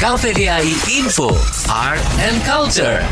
[0.00, 0.64] KVDI
[0.96, 1.28] Info,
[1.68, 3.04] Art and Culture.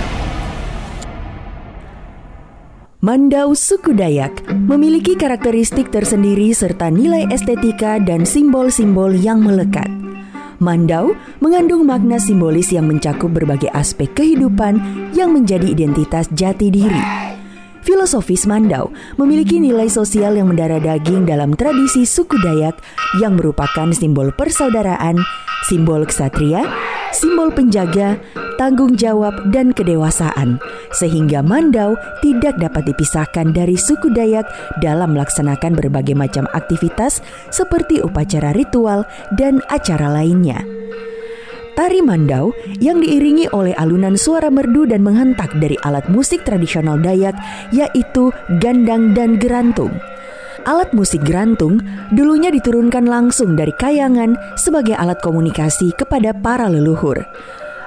[3.05, 9.85] Mandau suku Dayak memiliki karakteristik tersendiri serta nilai estetika dan simbol-simbol yang melekat.
[10.65, 11.13] Mandau
[11.45, 14.81] mengandung makna simbolis yang mencakup berbagai aspek kehidupan
[15.13, 17.28] yang menjadi identitas jati diri.
[17.89, 22.77] Filosofis Mandau memiliki nilai sosial yang mendarah daging dalam tradisi suku Dayak
[23.17, 25.17] yang merupakan simbol persaudaraan,
[25.65, 26.69] simbol ksatria,
[27.17, 28.21] simbol penjaga,
[28.61, 30.61] tanggung jawab, dan kedewasaan,
[30.93, 34.45] sehingga Mandau tidak dapat dipisahkan dari suku Dayak
[34.85, 39.09] dalam melaksanakan berbagai macam aktivitas seperti upacara ritual
[39.41, 40.78] dan acara lainnya.
[41.79, 42.51] Tari Mandau
[42.83, 47.39] yang diiringi oleh alunan suara merdu dan menghentak dari alat musik tradisional Dayak
[47.71, 49.95] yaitu gandang dan gerantung.
[50.67, 51.79] Alat musik gerantung
[52.11, 57.23] dulunya diturunkan langsung dari kayangan sebagai alat komunikasi kepada para leluhur.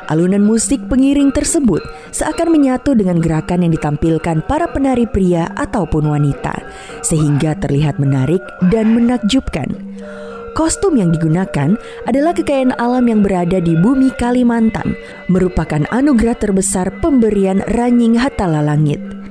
[0.07, 1.83] Alunan musik pengiring tersebut
[2.15, 6.63] seakan menyatu dengan gerakan yang ditampilkan para penari pria ataupun wanita,
[7.03, 8.39] sehingga terlihat menarik
[8.71, 9.67] dan menakjubkan.
[10.52, 14.99] Kostum yang digunakan adalah kekayaan alam yang berada di bumi Kalimantan,
[15.32, 19.22] merupakan anugerah terbesar pemberian Ranying Hatala Langit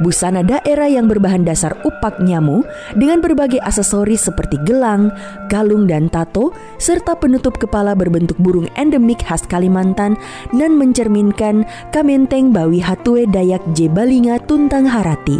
[0.00, 2.64] busana daerah yang berbahan dasar upak nyamu
[2.96, 5.12] dengan berbagai aksesoris seperti gelang,
[5.52, 10.16] kalung dan tato, serta penutup kepala berbentuk burung endemik khas Kalimantan
[10.54, 15.38] dan mencerminkan Kamenteng Bawi Hatue Dayak J Balinga Tuntang Harati.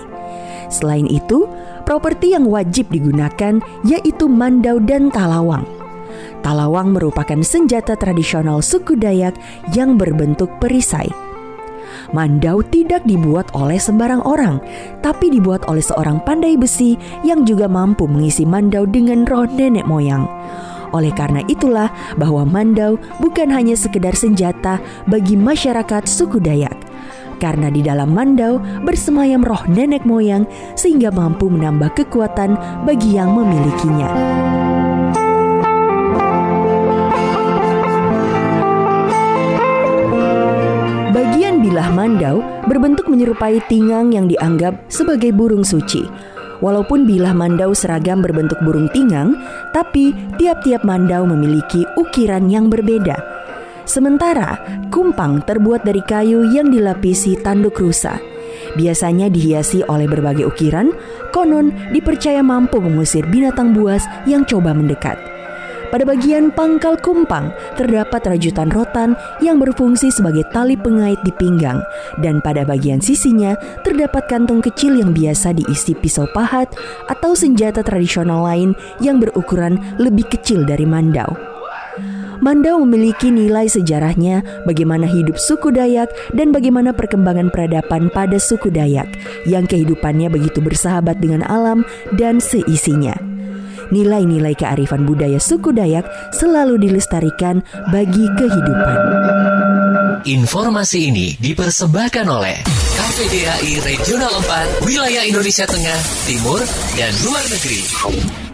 [0.73, 1.45] Selain itu,
[1.85, 5.67] properti yang wajib digunakan yaitu mandau dan talawang.
[6.43, 9.39] Talawang merupakan senjata tradisional suku Dayak
[9.73, 11.07] yang berbentuk perisai.
[12.11, 14.59] Mandau tidak dibuat oleh sembarang orang,
[15.01, 20.27] tapi dibuat oleh seorang pandai besi yang juga mampu mengisi mandau dengan roh nenek moyang.
[20.93, 21.89] Oleh karena itulah
[22.21, 24.77] bahwa mandau bukan hanya sekedar senjata
[25.09, 26.92] bagi masyarakat suku Dayak.
[27.43, 30.47] Karena di dalam mandau bersemayam roh nenek moyang
[30.79, 32.55] sehingga mampu menambah kekuatan
[32.87, 34.07] bagi yang memilikinya.
[41.11, 46.07] Bagian bilah mandau berbentuk menyerupai tingang yang dianggap sebagai burung suci.
[46.63, 49.35] Walaupun bilah mandau seragam berbentuk burung tingang,
[49.75, 53.42] tapi tiap-tiap mandau memiliki ukiran yang berbeda.
[53.83, 54.63] Sementara
[54.95, 58.19] kumpang terbuat dari kayu yang dilapisi tanduk rusa.
[58.79, 60.95] Biasanya dihiasi oleh berbagai ukiran,
[61.35, 65.19] konon dipercaya mampu mengusir binatang buas yang coba mendekat.
[65.93, 69.13] Pada bagian pangkal kumpang terdapat rajutan rotan
[69.45, 71.85] yang berfungsi sebagai tali pengait di pinggang
[72.25, 73.53] dan pada bagian sisinya
[73.85, 76.73] terdapat kantong kecil yang biasa diisi pisau pahat
[77.13, 78.73] atau senjata tradisional lain
[79.05, 81.52] yang berukuran lebih kecil dari mandau.
[82.43, 89.07] Mandau memiliki nilai sejarahnya bagaimana hidup suku Dayak dan bagaimana perkembangan peradaban pada suku Dayak
[89.47, 91.87] yang kehidupannya begitu bersahabat dengan alam
[92.19, 93.15] dan seisinya
[93.95, 97.63] nilai-nilai kearifan budaya suku Dayak selalu dilestarikan
[97.95, 98.99] bagi kehidupan.
[100.27, 102.59] Informasi ini dipersembahkan oleh
[102.97, 104.35] KPDHI Regional
[104.83, 106.59] 4 Wilayah Indonesia Tengah, Timur,
[106.97, 108.52] dan Luar Negeri.